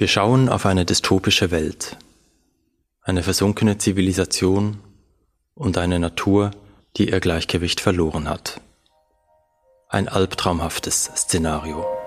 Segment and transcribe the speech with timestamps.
[0.00, 1.98] Wir schauen auf eine dystopische Welt,
[3.02, 4.78] eine versunkene Zivilisation
[5.54, 6.52] und eine Natur,
[6.96, 8.62] die ihr Gleichgewicht verloren hat.
[9.90, 11.99] Ein albtraumhaftes Szenario.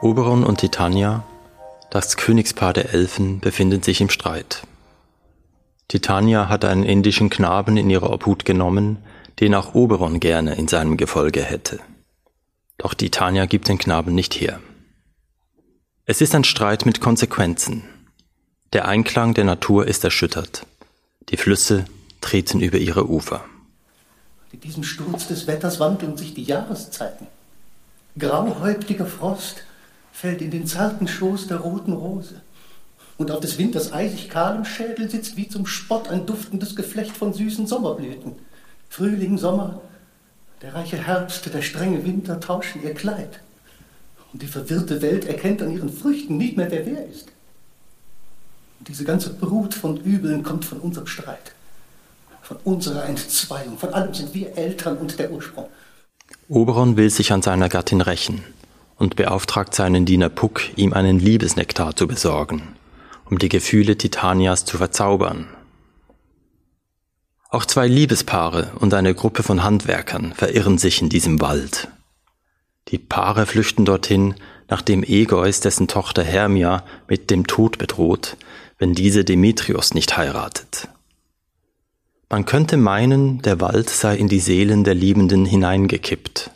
[0.00, 1.24] Oberon und Titania,
[1.90, 4.62] das Königspaar der Elfen, befinden sich im Streit.
[5.88, 8.98] Titania hat einen indischen Knaben in ihre Obhut genommen,
[9.40, 11.80] den auch Oberon gerne in seinem Gefolge hätte.
[12.76, 14.60] Doch Titania gibt den Knaben nicht her.
[16.06, 17.82] Es ist ein Streit mit Konsequenzen.
[18.72, 20.64] Der Einklang der Natur ist erschüttert.
[21.30, 21.86] Die Flüsse
[22.20, 23.44] treten über ihre Ufer.
[24.52, 27.26] Mit diesem Sturz des Wetters wandeln sich die Jahreszeiten.
[28.16, 29.64] Grauhäuptiger Frost,
[30.18, 32.40] fällt in den zarten Schoß der roten Rose.
[33.18, 37.32] Und auf des Winters eisig kahlem Schädel sitzt wie zum Spott ein duftendes Geflecht von
[37.32, 38.32] süßen Sommerblüten.
[38.88, 39.80] Frühling, Sommer,
[40.60, 43.40] der reiche Herbst, der strenge Winter tauschen ihr Kleid.
[44.32, 47.28] Und die verwirrte Welt erkennt an ihren Früchten nicht mehr, wer wer ist.
[48.80, 51.52] Und diese ganze Brut von Übeln kommt von unserem Streit,
[52.42, 53.78] von unserer Entzweiung.
[53.78, 55.68] Von allem sind wir Eltern und der Ursprung.
[56.48, 58.42] Oberon will sich an seiner Gattin rächen
[58.98, 62.74] und beauftragt seinen Diener Puck, ihm einen Liebesnektar zu besorgen,
[63.30, 65.46] um die Gefühle Titanias zu verzaubern.
[67.50, 71.88] Auch zwei Liebespaare und eine Gruppe von Handwerkern verirren sich in diesem Wald.
[72.88, 74.34] Die Paare flüchten dorthin,
[74.68, 78.36] nachdem Egeus dessen Tochter Hermia mit dem Tod bedroht,
[78.78, 80.88] wenn diese Demetrios nicht heiratet.
[82.28, 86.50] Man könnte meinen, der Wald sei in die Seelen der Liebenden hineingekippt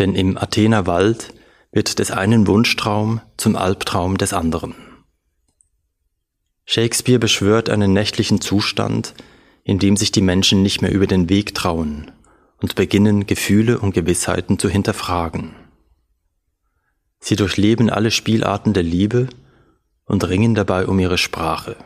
[0.00, 1.34] denn im Athener Wald
[1.72, 4.74] wird des einen Wunschtraum zum Albtraum des anderen.
[6.64, 9.14] Shakespeare beschwört einen nächtlichen Zustand,
[9.62, 12.10] in dem sich die Menschen nicht mehr über den Weg trauen
[12.62, 15.54] und beginnen Gefühle und Gewissheiten zu hinterfragen.
[17.18, 19.28] Sie durchleben alle Spielarten der Liebe
[20.06, 21.76] und ringen dabei um ihre Sprache.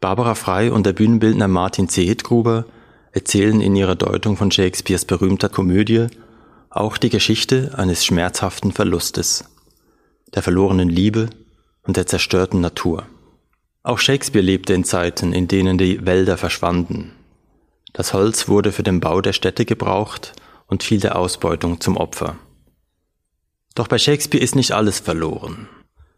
[0.00, 2.64] Barbara Frey und der Bühnenbildner Martin Zehedgruber
[3.12, 6.06] erzählen in ihrer Deutung von Shakespeares berühmter Komödie
[6.74, 9.44] auch die Geschichte eines schmerzhaften Verlustes,
[10.34, 11.28] der verlorenen Liebe
[11.82, 13.06] und der zerstörten Natur.
[13.82, 17.12] Auch Shakespeare lebte in Zeiten, in denen die Wälder verschwanden.
[17.92, 20.32] Das Holz wurde für den Bau der Städte gebraucht
[20.66, 22.36] und fiel der Ausbeutung zum Opfer.
[23.74, 25.68] Doch bei Shakespeare ist nicht alles verloren.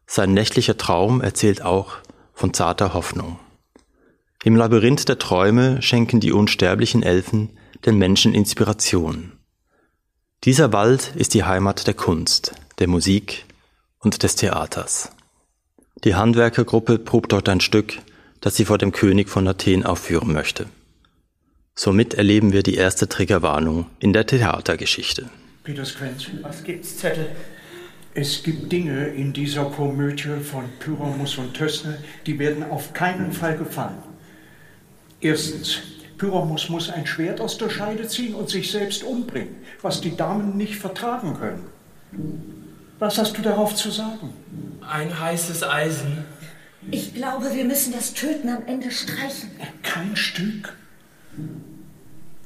[0.06, 1.96] Sein nächtlicher Traum erzählt auch
[2.32, 3.40] von zarter Hoffnung.
[4.44, 9.32] Im Labyrinth der Träume schenken die unsterblichen Elfen den Menschen Inspiration.
[10.44, 13.46] Dieser Wald ist die Heimat der Kunst, der Musik
[14.00, 15.10] und des Theaters.
[16.04, 17.94] Die Handwerkergruppe probt dort ein Stück,
[18.42, 20.66] das sie vor dem König von Athen aufführen möchte.
[21.74, 25.30] Somit erleben wir die erste Triggerwarnung in der Theatergeschichte.
[25.62, 27.28] Peter Squenz, was gibt's, Zettel?
[28.12, 31.96] Es gibt Dinge in dieser Komödie von Pyramus und Tössner,
[32.26, 34.02] die werden auf keinen Fall gefallen.
[35.22, 35.78] Erstens,
[36.24, 40.56] Pyramus muss ein Schwert aus der Scheide ziehen und sich selbst umbringen, was die Damen
[40.56, 41.66] nicht vertragen können.
[42.98, 44.30] Was hast du darauf zu sagen?
[44.80, 46.24] Ein heißes Eisen.
[46.90, 49.50] Ich glaube, wir müssen das Töten am Ende streichen.
[49.82, 50.74] Kein Stück.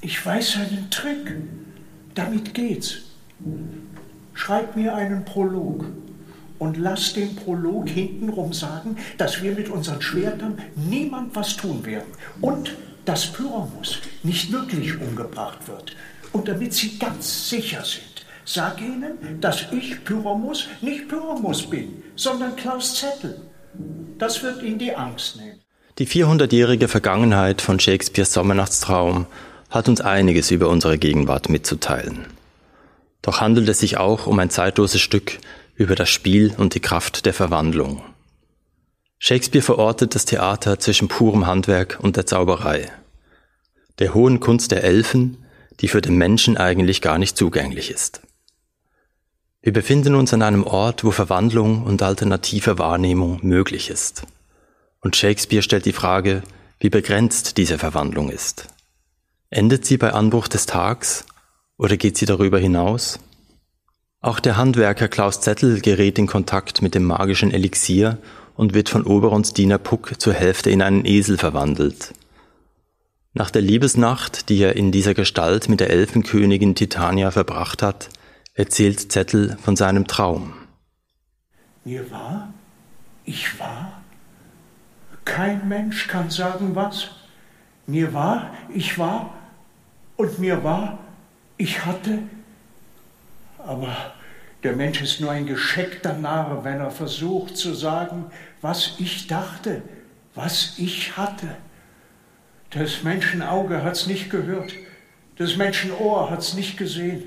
[0.00, 1.36] Ich weiß einen Trick.
[2.16, 3.02] Damit geht's.
[4.34, 5.84] Schreib mir einen Prolog
[6.58, 12.08] und lass den Prolog hintenrum sagen, dass wir mit unseren Schwertern niemand was tun werden.
[12.40, 12.74] Und
[13.08, 15.96] dass Pyramus nicht wirklich umgebracht wird.
[16.32, 22.54] Und damit Sie ganz sicher sind, sag ihnen, dass ich Pyramus nicht Pyramus bin, sondern
[22.54, 23.40] Klaus Zettel.
[24.18, 25.60] Das wird Ihnen die Angst nehmen.
[25.98, 29.26] Die 400-jährige Vergangenheit von Shakespeares Sommernachtstraum
[29.70, 32.26] hat uns einiges über unsere Gegenwart mitzuteilen.
[33.22, 35.38] Doch handelt es sich auch um ein zeitloses Stück
[35.76, 38.02] über das Spiel und die Kraft der Verwandlung.
[39.18, 42.88] Shakespeare verortet das Theater zwischen purem Handwerk und der Zauberei,
[43.98, 45.38] der hohen Kunst der Elfen,
[45.80, 48.22] die für den Menschen eigentlich gar nicht zugänglich ist.
[49.60, 54.22] Wir befinden uns an einem Ort, wo Verwandlung und alternative Wahrnehmung möglich ist.
[55.00, 56.42] Und Shakespeare stellt die Frage,
[56.80, 58.68] wie begrenzt diese Verwandlung ist.
[59.50, 61.24] Endet sie bei Anbruch des Tags
[61.76, 63.18] oder geht sie darüber hinaus?
[64.20, 68.18] Auch der Handwerker Klaus Zettel gerät in Kontakt mit dem magischen Elixier
[68.56, 72.12] und wird von Oberons Diener Puck zur Hälfte in einen Esel verwandelt.
[73.38, 78.08] Nach der Liebesnacht, die er in dieser Gestalt mit der Elfenkönigin Titania verbracht hat,
[78.54, 80.54] erzählt Zettel von seinem Traum.
[81.84, 82.52] Mir war,
[83.24, 84.02] ich war.
[85.24, 87.10] Kein Mensch kann sagen was.
[87.86, 89.32] Mir war, ich war
[90.16, 90.98] und mir war,
[91.58, 92.18] ich hatte.
[93.58, 93.94] Aber
[94.64, 98.32] der Mensch ist nur ein gescheckter Narr, wenn er versucht zu sagen,
[98.62, 99.82] was ich dachte,
[100.34, 101.54] was ich hatte.
[102.70, 104.72] Das Menschenauge hat's nicht gehört,
[105.36, 107.24] das Menschenohr hat's nicht gesehen.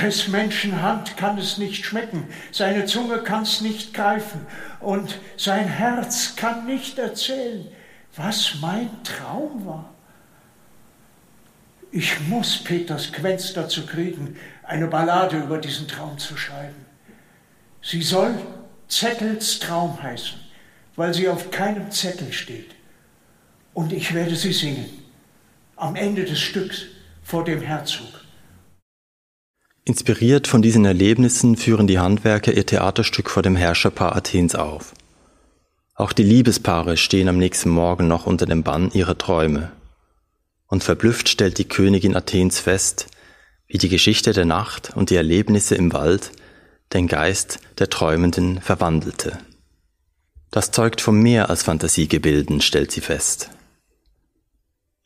[0.00, 4.46] Des Menschen Hand kann es nicht schmecken, seine Zunge kann es nicht greifen
[4.78, 7.66] und sein Herz kann nicht erzählen,
[8.14, 9.90] was mein Traum war.
[11.90, 16.86] Ich muss Peters Quenz dazu kriegen, eine Ballade über diesen Traum zu schreiben.
[17.82, 18.34] Sie soll
[18.86, 20.38] Zettels Traum heißen,
[20.94, 22.74] weil sie auf keinem Zettel steht.
[23.72, 24.86] Und ich werde sie singen,
[25.76, 26.82] am Ende des Stücks
[27.22, 28.08] vor dem Herzog.
[29.84, 34.94] Inspiriert von diesen Erlebnissen führen die Handwerker ihr Theaterstück vor dem Herrscherpaar Athens auf.
[35.94, 39.72] Auch die Liebespaare stehen am nächsten Morgen noch unter dem Bann ihrer Träume.
[40.66, 43.08] Und verblüfft stellt die Königin Athens fest,
[43.66, 46.32] wie die Geschichte der Nacht und die Erlebnisse im Wald
[46.92, 49.38] den Geist der Träumenden verwandelte.
[50.50, 53.50] Das zeugt von mehr als Fantasiegebilden, stellt sie fest.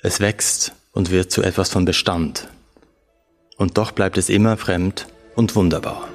[0.07, 2.49] Es wächst und wird zu etwas von Bestand.
[3.57, 6.11] Und doch bleibt es immer fremd und wunderbar.